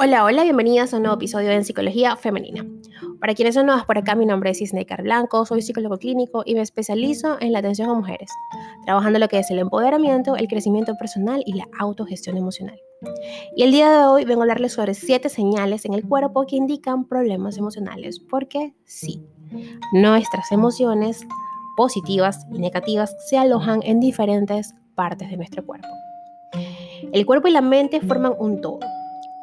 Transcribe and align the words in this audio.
Hola, 0.00 0.22
hola, 0.22 0.44
bienvenidas 0.44 0.94
a 0.94 0.98
un 0.98 1.02
nuevo 1.02 1.16
episodio 1.16 1.50
en 1.50 1.64
Psicología 1.64 2.14
Femenina. 2.14 2.64
Para 3.18 3.34
quienes 3.34 3.56
son 3.56 3.66
nuevas 3.66 3.84
por 3.84 3.98
acá, 3.98 4.14
mi 4.14 4.26
nombre 4.26 4.50
es 4.50 4.60
Isneikar 4.60 5.02
Blanco, 5.02 5.44
soy 5.44 5.60
psicólogo 5.60 5.98
clínico 5.98 6.44
y 6.46 6.54
me 6.54 6.60
especializo 6.60 7.36
en 7.40 7.52
la 7.52 7.58
atención 7.58 7.90
a 7.90 7.94
mujeres, 7.94 8.30
trabajando 8.84 9.18
lo 9.18 9.26
que 9.26 9.40
es 9.40 9.50
el 9.50 9.58
empoderamiento, 9.58 10.36
el 10.36 10.46
crecimiento 10.46 10.94
personal 10.96 11.42
y 11.46 11.54
la 11.54 11.66
autogestión 11.80 12.36
emocional. 12.36 12.80
Y 13.56 13.64
el 13.64 13.72
día 13.72 13.90
de 13.90 14.06
hoy 14.06 14.24
vengo 14.24 14.42
a 14.42 14.44
hablarles 14.44 14.74
sobre 14.74 14.94
siete 14.94 15.28
señales 15.28 15.84
en 15.84 15.94
el 15.94 16.06
cuerpo 16.06 16.46
que 16.46 16.54
indican 16.54 17.04
problemas 17.08 17.58
emocionales, 17.58 18.20
porque 18.20 18.74
sí, 18.84 19.20
nuestras 19.92 20.52
emociones 20.52 21.26
positivas 21.76 22.46
y 22.52 22.60
negativas 22.60 23.16
se 23.28 23.36
alojan 23.36 23.80
en 23.82 23.98
diferentes 23.98 24.76
partes 24.94 25.28
de 25.28 25.36
nuestro 25.36 25.66
cuerpo. 25.66 25.88
El 27.12 27.26
cuerpo 27.26 27.48
y 27.48 27.50
la 27.50 27.62
mente 27.62 28.00
forman 28.00 28.34
un 28.38 28.60
todo 28.60 28.78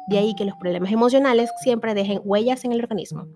de 0.08 0.18
ahí 0.18 0.34
que 0.34 0.44
los 0.44 0.56
problemas 0.56 0.92
emocionales 0.92 1.50
siempre 1.62 1.94
dejen 1.94 2.20
huellas 2.24 2.64
en 2.64 2.72
el 2.72 2.80
organismo. 2.80 3.26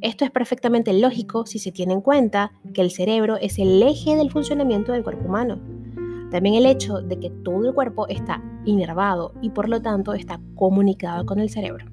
Esto 0.00 0.24
es 0.24 0.30
perfectamente 0.30 0.92
lógico 0.92 1.46
si 1.46 1.58
se 1.58 1.72
tiene 1.72 1.92
en 1.92 2.00
cuenta 2.00 2.52
que 2.74 2.80
el 2.80 2.90
cerebro 2.90 3.36
es 3.36 3.58
el 3.58 3.82
eje 3.82 4.16
del 4.16 4.30
funcionamiento 4.30 4.92
del 4.92 5.04
cuerpo 5.04 5.26
humano. 5.26 5.60
También 6.30 6.54
el 6.54 6.66
hecho 6.66 7.00
de 7.00 7.18
que 7.18 7.30
todo 7.30 7.68
el 7.68 7.74
cuerpo 7.74 8.06
está 8.08 8.42
inervado 8.64 9.32
y 9.42 9.50
por 9.50 9.68
lo 9.68 9.82
tanto 9.82 10.14
está 10.14 10.40
comunicado 10.54 11.26
con 11.26 11.40
el 11.40 11.50
cerebro. 11.50 11.86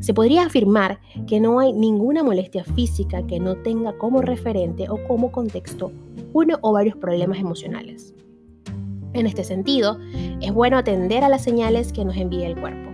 Se 0.00 0.14
podría 0.14 0.44
afirmar 0.44 1.00
que 1.26 1.40
no 1.40 1.60
hay 1.60 1.72
ninguna 1.72 2.22
molestia 2.22 2.64
física 2.64 3.26
que 3.26 3.38
no 3.38 3.56
tenga 3.56 3.96
como 3.98 4.20
referente 4.20 4.88
o 4.90 5.02
como 5.06 5.30
contexto 5.30 5.92
uno 6.32 6.58
o 6.62 6.72
varios 6.72 6.96
problemas 6.96 7.38
emocionales. 7.38 8.14
En 9.12 9.26
este 9.26 9.44
sentido, 9.44 9.98
es 10.40 10.52
bueno 10.52 10.78
atender 10.78 11.22
a 11.22 11.28
las 11.28 11.44
señales 11.44 11.92
que 11.92 12.04
nos 12.04 12.16
envía 12.16 12.46
el 12.46 12.58
cuerpo. 12.58 12.91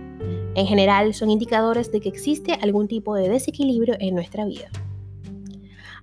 En 0.55 0.65
general, 0.65 1.13
son 1.13 1.29
indicadores 1.29 1.91
de 1.91 2.01
que 2.01 2.09
existe 2.09 2.53
algún 2.61 2.87
tipo 2.87 3.15
de 3.15 3.29
desequilibrio 3.29 3.95
en 3.99 4.15
nuestra 4.15 4.45
vida. 4.45 4.69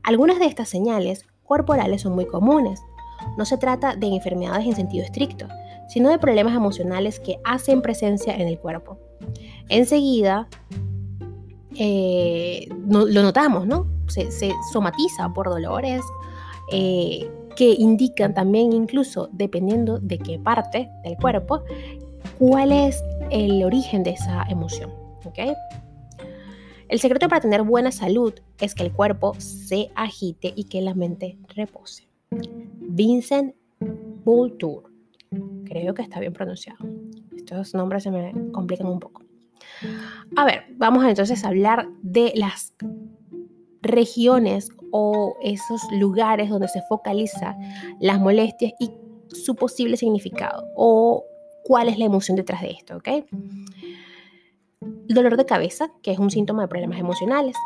Algunas 0.03 0.39
de 0.39 0.47
estas 0.47 0.69
señales 0.69 1.27
corporales 1.45 2.03
son 2.03 2.15
muy 2.15 2.27
comunes. 2.27 2.81
No 3.37 3.45
se 3.45 3.59
trata 3.59 3.97
de 3.97 4.07
enfermedades 4.07 4.67
en 4.67 4.77
sentido 4.77 5.05
estricto, 5.05 5.49
sino 5.89 6.11
de 6.11 6.19
problemas 6.19 6.55
emocionales 6.55 7.21
que 7.21 7.39
hacen 7.45 7.83
presencia 7.83 8.35
en 8.35 8.49
el 8.49 8.59
cuerpo. 8.59 8.99
Enseguida 9.69 10.49
eh, 11.79 12.69
lo 12.89 13.23
notamos, 13.23 13.67
¿no? 13.67 13.87
Se, 14.07 14.31
somatiza 14.73 15.33
por 15.35 15.49
dolores 15.49 16.03
eh, 16.73 17.29
que 17.57 17.75
indican 17.79 18.35
también 18.35 18.73
incluso, 18.73 19.29
dependiendo 19.33 19.99
de 19.99 20.19
qué 20.19 20.39
parte 20.39 20.89
del 21.05 21.17
cuerpo, 21.17 21.63
cuál 22.39 22.73
es 22.73 23.03
el 23.31 23.63
origen 23.65 24.03
de 24.03 24.11
esa 24.11 24.45
emoción. 24.49 24.93
El 26.89 27.01
secreto 27.01 27.29
para 27.29 27.41
tener 27.41 27.63
buena 27.63 27.91
salud 27.91 28.33
es 28.61 28.75
que 28.75 28.85
el 28.85 28.93
cuerpo 28.93 29.35
se 29.39 29.91
agite 29.95 30.53
y 30.55 30.65
que 30.65 30.81
la 30.83 30.95
mente 30.95 31.39
repose. 31.55 32.09
Vincent 32.79 33.55
Boultour. 34.25 34.91
Creo 35.65 35.95
que 35.95 36.03
está 36.03 36.21
bien 36.21 36.33
pronunciado. 36.33 36.79
Estos 37.37 37.75
nombres 37.75 38.05
se 38.05 38.11
me 38.11 38.33
complican 38.53 38.87
un 38.87 39.01
poco. 39.01 39.23
A 40.37 40.45
ver, 40.45 40.65
vamos 40.77 41.05
entonces 41.05 41.45
a 41.45 41.49
hablar 41.49 41.89
de 42.03 42.33
las 42.37 42.73
regiones 43.83 44.71
o 44.93 45.37
esos 45.43 45.81
lugares 45.93 46.49
donde 46.51 46.69
se 46.69 46.83
focaliza 46.89 47.57
las 48.01 48.21
molestias 48.21 48.73
y 48.79 48.91
su 49.29 49.55
posible 49.55 49.97
significado 49.97 50.65
o 50.77 51.25
cuál 51.67 51.89
es 51.89 51.99
la 51.99 52.05
emoción 52.05 52.37
detrás 52.37 52.63
de 52.63 52.71
esto, 52.71 52.97
¿ok? 52.97 53.09
El 55.09 55.15
dolor 55.15 55.37
de 55.37 55.45
cabeza, 55.45 55.91
que 56.01 56.13
es 56.13 56.19
un 56.19 56.31
síntoma 56.31 56.63
de 56.63 56.69
problemas 56.69 57.01
emocionales, 57.01 57.57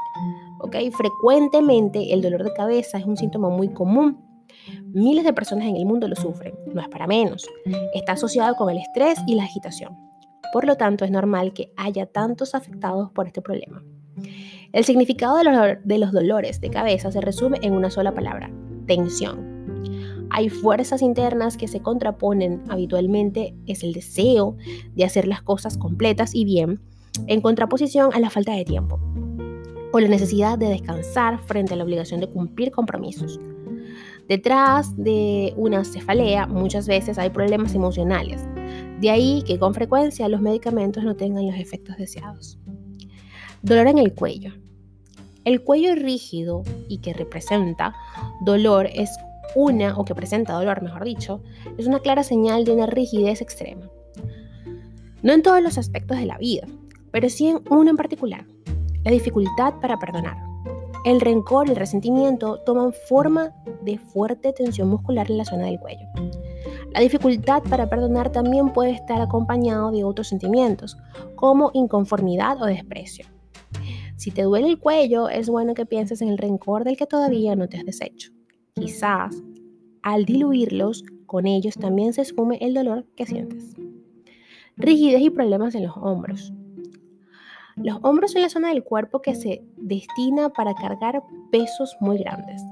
¿ok? 0.61 0.77
Frecuentemente 0.97 2.15
el 2.15 2.23
dolor 2.23 2.43
de 2.45 2.53
cabeza 2.55 2.97
es 2.97 3.05
un 3.05 3.19
síntoma 3.19 3.51
muy 3.51 3.69
común. 3.69 4.25
Miles 4.87 5.25
de 5.25 5.35
personas 5.35 5.67
en 5.67 5.77
el 5.77 5.85
mundo 5.85 6.09
lo 6.09 6.17
sufren, 6.17 6.55
no 6.73 6.81
es 6.81 6.89
para 6.89 7.07
menos. 7.07 7.47
Está 7.95 8.13
asociado 8.13 8.57
con 8.57 8.71
el 8.71 8.79
estrés 8.79 9.19
y 9.27 9.35
la 9.35 9.45
agitación. 9.45 9.99
Por 10.53 10.65
lo 10.65 10.77
tanto, 10.77 11.05
es 11.05 11.11
normal 11.11 11.53
que 11.53 11.73
haya 11.77 12.07
tantos 12.07 12.55
afectados 12.55 13.11
por 13.13 13.27
este 13.27 13.43
problema. 13.43 13.83
El 14.73 14.85
significado 14.85 15.37
de 15.37 15.45
los, 15.45 15.55
de 15.85 15.99
los 15.99 16.13
dolores 16.13 16.61
de 16.61 16.71
cabeza 16.71 17.13
se 17.13 17.21
resume 17.21 17.59
en 17.63 17.75
una 17.75 17.91
sola 17.91 18.15
palabra, 18.15 18.51
tensión. 18.87 19.50
Hay 20.31 20.49
fuerzas 20.49 21.03
internas 21.03 21.57
que 21.57 21.69
se 21.69 21.81
contraponen 21.81 22.63
habitualmente, 22.69 23.55
es 23.67 23.83
el 23.83 23.93
deseo 23.93 24.57
de 24.95 25.05
hacer 25.05 25.27
las 25.27 25.43
cosas 25.43 25.77
completas 25.77 26.35
y 26.35 26.45
bien, 26.45 26.81
en 27.27 27.41
contraposición 27.41 28.11
a 28.15 28.21
la 28.21 28.31
falta 28.31 28.53
de 28.55 28.65
tiempo 28.65 29.01
o 29.93 29.99
la 29.99 30.09
necesidad 30.09 30.57
de 30.57 30.69
descansar 30.69 31.41
frente 31.41 31.75
a 31.75 31.77
la 31.77 31.85
obligación 31.85 32.21
de 32.21 32.29
cumplir 32.29 32.71
compromisos. 32.71 33.41
Detrás 34.29 34.97
de 34.97 35.53
una 35.57 35.85
cefalea 35.85 36.47
muchas 36.47 36.87
veces 36.87 37.19
hay 37.19 37.31
problemas 37.31 37.75
emocionales, 37.75 38.47
de 39.01 39.11
ahí 39.11 39.43
que 39.45 39.59
con 39.59 39.75
frecuencia 39.75 40.29
los 40.29 40.41
medicamentos 40.41 41.03
no 41.03 41.17
tengan 41.17 41.47
los 41.47 41.57
efectos 41.57 41.97
deseados. 41.97 42.59
Dolor 43.63 43.89
en 43.89 43.99
el 43.99 44.15
cuello. 44.15 44.53
El 45.45 45.63
cuello 45.63 45.95
rígido 45.95 46.63
y 46.89 46.99
que 46.99 47.13
representa 47.13 47.95
dolor 48.45 48.89
es 48.93 49.11
una, 49.55 49.97
o 49.97 50.05
que 50.05 50.15
presenta 50.15 50.55
dolor, 50.55 50.83
mejor 50.83 51.05
dicho, 51.05 51.43
es 51.79 51.87
una 51.87 52.01
clara 52.01 52.23
señal 52.23 52.65
de 52.65 52.73
una 52.73 52.87
rigidez 52.87 53.41
extrema. 53.41 53.89
No 55.23 55.33
en 55.33 55.43
todos 55.43 55.63
los 55.63 55.79
aspectos 55.79 56.19
de 56.19 56.27
la 56.27 56.39
vida, 56.39 56.67
pero 57.11 57.29
sí 57.29 57.49
en 57.49 57.61
uno 57.71 57.91
en 57.91 57.97
particular, 57.97 58.47
la 59.05 59.11
dificultad 59.11 59.75
para 59.81 59.99
perdonar. 59.99 60.37
El 61.05 61.21
rencor 61.21 61.67
y 61.67 61.71
el 61.71 61.77
resentimiento 61.77 62.61
toman 62.67 62.93
forma 62.93 63.55
de 63.83 63.97
fuerte 63.99 64.53
tensión 64.53 64.89
muscular 64.89 65.31
en 65.31 65.39
la 65.39 65.47
zona 65.47 65.65
del 65.65 65.81
cuello. 65.81 66.07
La 66.93 67.01
dificultad 67.01 67.63
para 67.63 67.89
perdonar 67.89 68.31
también 68.31 68.73
puede 68.73 68.91
estar 68.91 69.21
acompañado 69.21 69.91
de 69.91 70.05
otros 70.05 70.29
sentimientos, 70.29 70.99
como 71.37 71.71
inconformidad 71.73 72.61
o 72.61 72.67
desprecio. 72.67 73.27
Si 74.17 74.31
te 74.31 74.43
duele 74.43 74.69
el 74.69 74.79
cuello, 74.79 75.31
es 75.31 75.49
bueno 75.49 75.73
que 75.73 75.87
pienses 75.87 76.21
en 76.21 76.29
el 76.29 76.37
rencor 76.37 76.85
del 76.85 76.99
que 76.99 77.07
todavía 77.07 77.57
no 77.57 77.69
te 77.69 77.79
has 77.79 77.87
deshecho. 77.87 78.33
Quizás 78.81 79.43
al 80.03 80.25
diluirlos 80.25 81.05
con 81.27 81.47
ellos 81.47 81.75
también 81.75 82.15
se 82.15 82.25
sume 82.25 82.57
el 82.63 82.73
dolor 82.73 83.05
que 83.15 83.27
sientes. 83.27 83.77
Rigidez 84.77 85.21
y 85.21 85.29
problemas 85.29 85.75
en 85.75 85.85
los 85.85 85.97
hombros. 85.99 86.53
Los 87.77 87.99
hombros 88.03 88.33
son 88.33 88.41
la 88.41 88.49
zona 88.49 88.71
del 88.71 88.83
cuerpo 88.83 89.21
que 89.21 89.35
se 89.35 89.63
destina 89.77 90.49
para 90.49 90.75
cargar 90.75 91.23
pesos 91.51 91.95
muy 92.01 92.19
grandes. 92.19 92.63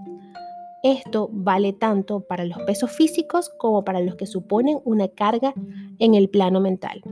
Esto 0.83 1.29
vale 1.31 1.75
tanto 1.75 2.21
para 2.21 2.47
los 2.47 2.59
pesos 2.63 2.91
físicos 2.91 3.51
como 3.59 3.85
para 3.85 4.01
los 4.01 4.15
que 4.17 4.27
suponen 4.27 4.81
una 4.85 5.09
carga 5.09 5.53
en 5.99 6.15
el 6.15 6.31
plano 6.31 6.61
mental. 6.61 7.03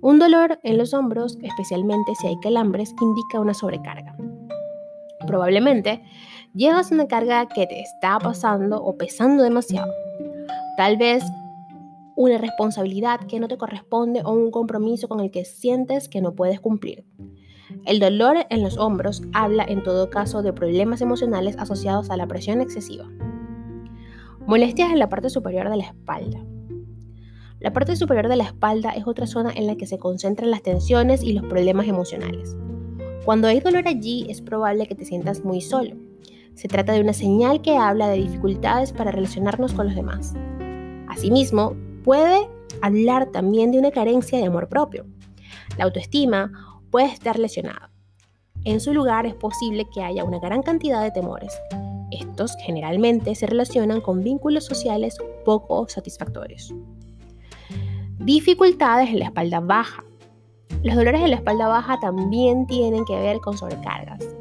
Un 0.00 0.20
dolor 0.20 0.60
en 0.62 0.78
los 0.78 0.94
hombros, 0.94 1.38
especialmente 1.42 2.14
si 2.20 2.28
hay 2.28 2.38
calambres, 2.40 2.94
indica 3.00 3.40
una 3.40 3.54
sobrecarga. 3.54 4.16
Probablemente 5.26 6.02
llevas 6.54 6.90
una 6.90 7.06
carga 7.06 7.46
que 7.46 7.66
te 7.66 7.80
está 7.80 8.18
pasando 8.18 8.82
o 8.82 8.96
pesando 8.96 9.42
demasiado. 9.42 9.92
Tal 10.76 10.96
vez 10.96 11.24
una 12.14 12.38
responsabilidad 12.38 13.20
que 13.20 13.40
no 13.40 13.48
te 13.48 13.56
corresponde 13.56 14.22
o 14.24 14.32
un 14.32 14.50
compromiso 14.50 15.08
con 15.08 15.20
el 15.20 15.30
que 15.30 15.44
sientes 15.44 16.08
que 16.08 16.20
no 16.20 16.34
puedes 16.34 16.60
cumplir. 16.60 17.04
El 17.86 18.00
dolor 18.00 18.36
en 18.50 18.62
los 18.62 18.76
hombros 18.76 19.22
habla 19.32 19.64
en 19.64 19.82
todo 19.82 20.10
caso 20.10 20.42
de 20.42 20.52
problemas 20.52 21.00
emocionales 21.00 21.56
asociados 21.58 22.10
a 22.10 22.16
la 22.16 22.26
presión 22.26 22.60
excesiva. 22.60 23.08
Molestias 24.46 24.90
en 24.90 24.98
la 24.98 25.08
parte 25.08 25.30
superior 25.30 25.70
de 25.70 25.76
la 25.76 25.84
espalda. 25.84 26.44
La 27.60 27.72
parte 27.72 27.96
superior 27.96 28.28
de 28.28 28.36
la 28.36 28.44
espalda 28.44 28.90
es 28.90 29.06
otra 29.06 29.26
zona 29.26 29.52
en 29.54 29.66
la 29.66 29.76
que 29.76 29.86
se 29.86 29.98
concentran 29.98 30.50
las 30.50 30.62
tensiones 30.62 31.22
y 31.22 31.32
los 31.32 31.46
problemas 31.46 31.86
emocionales. 31.86 32.56
Cuando 33.24 33.46
hay 33.46 33.60
dolor 33.60 33.86
allí 33.86 34.26
es 34.28 34.42
probable 34.42 34.86
que 34.86 34.96
te 34.96 35.04
sientas 35.04 35.44
muy 35.44 35.60
solo. 35.60 35.94
Se 36.54 36.68
trata 36.68 36.92
de 36.92 37.00
una 37.00 37.12
señal 37.12 37.62
que 37.62 37.76
habla 37.76 38.08
de 38.08 38.18
dificultades 38.18 38.92
para 38.92 39.10
relacionarnos 39.10 39.72
con 39.72 39.86
los 39.86 39.94
demás. 39.94 40.34
Asimismo, 41.08 41.74
puede 42.04 42.48
hablar 42.80 43.26
también 43.26 43.72
de 43.72 43.78
una 43.78 43.90
carencia 43.90 44.38
de 44.38 44.46
amor 44.46 44.68
propio. 44.68 45.06
La 45.76 45.84
autoestima 45.84 46.80
puede 46.90 47.06
estar 47.06 47.38
lesionada. 47.38 47.90
En 48.64 48.80
su 48.80 48.94
lugar 48.94 49.26
es 49.26 49.34
posible 49.34 49.86
que 49.92 50.02
haya 50.02 50.24
una 50.24 50.38
gran 50.38 50.62
cantidad 50.62 51.02
de 51.02 51.10
temores. 51.10 51.52
Estos 52.12 52.54
generalmente 52.60 53.34
se 53.34 53.46
relacionan 53.46 54.00
con 54.00 54.22
vínculos 54.22 54.64
sociales 54.64 55.16
poco 55.44 55.88
satisfactorios. 55.88 56.72
Dificultades 58.18 59.08
en 59.08 59.18
la 59.18 59.24
espalda 59.26 59.60
baja. 59.60 60.04
Los 60.84 60.94
dolores 60.94 61.22
en 61.22 61.30
la 61.30 61.36
espalda 61.36 61.66
baja 61.66 61.98
también 62.00 62.66
tienen 62.66 63.04
que 63.04 63.18
ver 63.18 63.38
con 63.40 63.56
sobrecargas. 63.56 64.31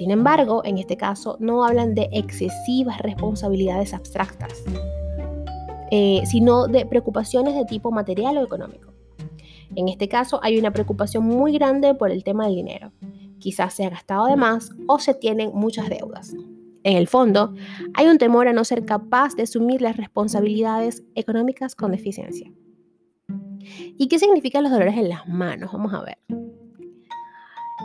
Sin 0.00 0.12
embargo, 0.12 0.62
en 0.64 0.78
este 0.78 0.96
caso 0.96 1.36
no 1.40 1.62
hablan 1.62 1.94
de 1.94 2.08
excesivas 2.10 3.02
responsabilidades 3.02 3.92
abstractas, 3.92 4.64
eh, 5.90 6.22
sino 6.24 6.68
de 6.68 6.86
preocupaciones 6.86 7.54
de 7.54 7.66
tipo 7.66 7.90
material 7.90 8.38
o 8.38 8.42
económico. 8.42 8.94
En 9.76 9.90
este 9.90 10.08
caso 10.08 10.40
hay 10.42 10.58
una 10.58 10.70
preocupación 10.70 11.24
muy 11.24 11.52
grande 11.52 11.94
por 11.94 12.10
el 12.10 12.24
tema 12.24 12.46
del 12.46 12.54
dinero. 12.54 12.92
Quizás 13.40 13.74
se 13.74 13.84
ha 13.84 13.90
gastado 13.90 14.24
de 14.24 14.36
más 14.36 14.72
o 14.88 14.98
se 14.98 15.12
tienen 15.12 15.50
muchas 15.52 15.90
deudas. 15.90 16.32
En 16.82 16.96
el 16.96 17.06
fondo, 17.06 17.52
hay 17.92 18.06
un 18.06 18.16
temor 18.16 18.48
a 18.48 18.54
no 18.54 18.64
ser 18.64 18.86
capaz 18.86 19.34
de 19.34 19.42
asumir 19.42 19.82
las 19.82 19.98
responsabilidades 19.98 21.04
económicas 21.14 21.74
con 21.74 21.92
deficiencia. 21.92 22.50
¿Y 23.98 24.08
qué 24.08 24.18
significan 24.18 24.62
los 24.62 24.72
dolores 24.72 24.96
en 24.96 25.10
las 25.10 25.28
manos? 25.28 25.70
Vamos 25.74 25.92
a 25.92 26.00
ver. 26.00 26.16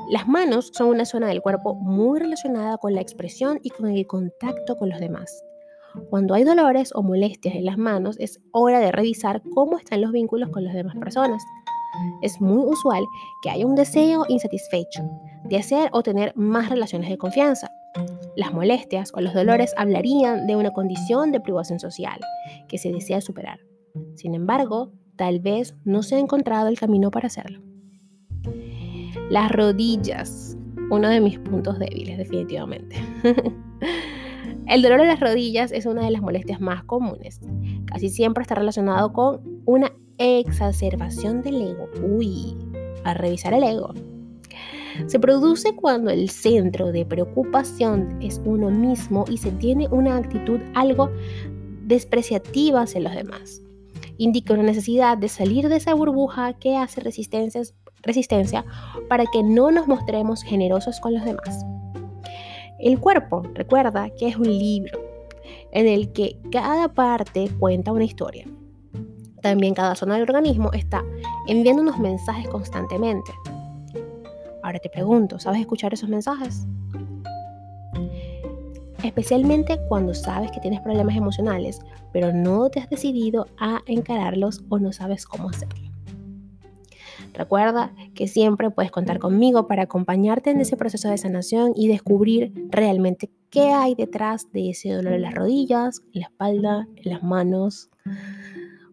Las 0.09 0.27
manos 0.27 0.71
son 0.74 0.89
una 0.89 1.06
zona 1.06 1.27
del 1.27 1.42
cuerpo 1.42 1.75
muy 1.75 2.19
relacionada 2.19 2.77
con 2.77 2.94
la 2.94 3.01
expresión 3.01 3.59
y 3.63 3.69
con 3.69 3.89
el 3.89 4.06
contacto 4.06 4.75
con 4.77 4.89
los 4.89 5.00
demás. 5.00 5.44
Cuando 6.09 6.33
hay 6.33 6.44
dolores 6.44 6.92
o 6.94 7.01
molestias 7.01 7.56
en 7.56 7.65
las 7.65 7.77
manos, 7.77 8.18
es 8.19 8.39
hora 8.51 8.80
de 8.80 8.92
revisar 8.92 9.42
cómo 9.53 9.77
están 9.77 10.01
los 10.01 10.12
vínculos 10.12 10.50
con 10.50 10.63
las 10.63 10.74
demás 10.74 10.95
personas. 10.97 11.44
Es 12.21 12.42
muy 12.42 12.65
usual 12.65 13.06
que 13.42 13.50
haya 13.50 13.65
un 13.65 13.75
deseo 13.75 14.25
insatisfecho 14.27 15.03
de 15.45 15.57
hacer 15.57 15.89
o 15.94 16.03
tener 16.03 16.33
más 16.36 16.69
relaciones 16.69 17.09
de 17.09 17.18
confianza. 17.18 17.69
Las 18.36 18.53
molestias 18.53 19.12
o 19.13 19.21
los 19.21 19.33
dolores 19.33 19.74
hablarían 19.77 20.47
de 20.47 20.56
una 20.56 20.71
condición 20.71 21.31
de 21.31 21.39
privación 21.39 21.80
social 21.80 22.19
que 22.68 22.77
se 22.77 22.92
desea 22.92 23.21
superar. 23.21 23.59
Sin 24.15 24.36
embargo, 24.36 24.92
tal 25.15 25.39
vez 25.39 25.75
no 25.86 26.03
se 26.03 26.15
ha 26.15 26.19
encontrado 26.19 26.68
el 26.68 26.77
camino 26.77 27.12
para 27.12 27.27
hacerlo. 27.27 27.62
Las 29.30 29.51
rodillas, 29.51 30.56
uno 30.92 31.10
de 31.10 31.19
mis 31.19 31.39
puntos 31.39 31.80
débiles 31.80 32.18
definitivamente. 32.18 32.95
El 34.68 34.81
dolor 34.81 35.01
de 35.01 35.07
las 35.07 35.19
rodillas 35.19 35.72
es 35.72 35.86
una 35.86 36.04
de 36.06 36.12
las 36.12 36.22
molestias 36.22 36.62
más 36.62 36.83
comunes. 36.83 37.39
Casi 37.86 38.10
siempre 38.10 38.44
está 38.44 38.56
relacionado 38.56 39.13
con 39.13 39.62
una 39.66 39.92
exacerbación 40.18 41.42
del 41.42 41.62
ego. 41.62 41.89
Uy, 42.04 42.56
a 43.04 43.13
revisar 43.13 43.54
el 43.54 43.63
ego. 43.63 43.94
Se 45.07 45.19
produce 45.19 45.75
cuando 45.75 46.10
el 46.10 46.30
centro 46.30 46.92
de 46.92 47.06
preocupación 47.06 48.18
es 48.21 48.42
uno 48.45 48.69
mismo 48.69 49.25
y 49.30 49.38
se 49.38 49.51
tiene 49.51 49.88
una 49.89 50.18
actitud 50.18 50.60
algo 50.74 51.12
despreciativa 51.83 52.81
hacia 52.81 53.01
los 53.01 53.13
demás. 53.13 53.62
Indica 54.18 54.54
una 54.54 54.63
necesidad 54.63 55.18
de 55.18 55.28
salir 55.28 55.68
de 55.68 55.78
esa 55.78 55.94
burbuja 55.94 56.54
que 56.54 56.78
hace 56.78 57.01
resistencia 58.06 58.63
para 59.10 59.25
que 59.25 59.44
no 59.44 59.72
nos 59.72 59.88
mostremos 59.88 60.44
generosos 60.44 61.00
con 61.00 61.13
los 61.13 61.25
demás. 61.25 61.66
El 62.80 63.00
cuerpo, 63.00 63.44
recuerda 63.54 64.10
que 64.12 64.28
es 64.28 64.38
un 64.38 64.48
libro 64.48 65.00
en 65.72 65.88
el 65.88 66.12
que 66.13 66.40
cada 66.52 66.88
parte 66.90 67.50
cuenta 67.60 67.92
una 67.92 68.06
historia. 68.06 68.46
También 69.42 69.74
cada 69.74 69.96
zona 69.96 70.16
del 70.16 70.24
organismo 70.24 70.72
está 70.74 71.04
enviando 71.48 71.81
unos 71.81 72.00
mensajes 72.00 72.48
constantemente. 72.48 73.31
Ahora 74.63 74.80
te 74.80 74.90
pregunto, 74.90 75.38
¿sabes 75.38 75.62
escuchar 75.62 75.94
esos 75.94 76.10
mensajes? 76.10 76.66
Especialmente 79.04 79.80
cuando 79.88 80.16
sabes 80.16 80.52
que 80.52 80.60
tienes 80.60 80.81
problemas 80.81 81.16
emocionales, 81.16 81.80
pero 82.12 82.34
no 82.34 82.69
te 82.69 82.80
has 82.80 82.90
decidido 82.90 83.46
a 83.60 83.81
encararlos 83.86 84.63
o 84.69 84.80
no 84.80 84.92
sabes 84.92 85.28
cómo 85.28 85.50
hacerlo. 85.50 85.85
Recuerda 87.36 87.94
que 88.14 88.28
siempre 88.28 88.72
puedes 88.72 88.92
contar 88.92 89.20
conmigo 89.20 89.68
para 89.68 89.84
acompañarte 89.84 90.52
en 90.52 90.62
ese 90.62 90.78
proceso 90.78 91.10
de 91.10 91.18
sanación 91.18 91.74
y 91.76 91.88
descubrir 91.88 92.54
realmente 92.70 93.30
qué 93.50 93.72
hay 93.72 93.94
detrás 93.94 94.52
de 94.54 94.70
ese 94.70 94.92
dolor 94.92 95.14
en 95.14 95.22
las 95.24 95.36
rodillas, 95.36 96.02
en 96.14 96.22
la 96.22 96.28
espalda, 96.28 96.88
en 96.96 97.12
las 97.12 97.24
manos. 97.24 97.90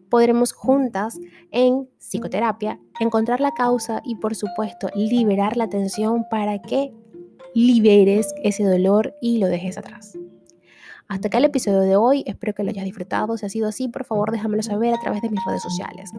Podremos 0.09 0.51
juntas 0.51 1.19
en 1.51 1.87
psicoterapia 1.97 2.79
encontrar 2.99 3.39
la 3.39 3.53
causa 3.53 4.01
y 4.03 4.15
por 4.15 4.35
supuesto 4.35 4.89
liberar 4.93 5.55
la 5.55 5.69
tensión 5.69 6.25
para 6.29 6.61
que 6.61 6.93
liberes 7.55 8.33
ese 8.43 8.63
dolor 8.63 9.13
y 9.21 9.37
lo 9.37 9.47
dejes 9.47 9.77
atrás. 9.77 10.17
Hasta 11.13 11.27
acá 11.27 11.37
el 11.37 11.45
episodio 11.45 11.81
de 11.81 11.95
hoy, 11.95 12.23
espero 12.25 12.55
que 12.55 12.63
lo 12.63 12.71
hayas 12.71 12.85
disfrutado. 12.85 13.37
Si 13.37 13.45
ha 13.45 13.49
sido 13.49 13.67
así, 13.67 13.87
por 13.87 14.03
favor 14.03 14.31
déjamelo 14.31 14.63
saber 14.63 14.95
a 14.95 14.99
través 14.99 15.21
de 15.21 15.29
mis 15.29 15.39
redes 15.45 15.61
sociales. 15.61 16.09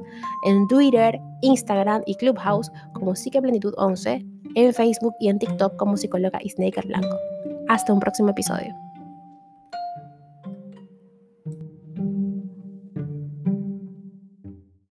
En 0.47 0.69
Twitter, 0.69 1.21
Instagram 1.41 2.03
y 2.07 2.15
Clubhouse 2.15 2.71
como 2.93 3.17
Psiqueplenitud 3.17 3.75
11, 3.77 4.25
en 4.55 4.73
Facebook 4.73 5.15
y 5.19 5.31
en 5.31 5.41
TikTok 5.41 5.77
como 5.77 5.97
psicóloga 5.97 6.39
Snaker 6.49 6.87
Blanco. 6.87 7.19
Hasta 7.69 7.93
un 7.93 7.99
próximo 7.99 8.31
episodio. 8.31 8.73